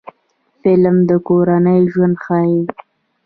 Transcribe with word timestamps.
فلم 0.61 0.97
د 1.09 1.11
کورنۍ 1.27 1.81
ژوند 1.91 2.15
ښيي 2.23 2.59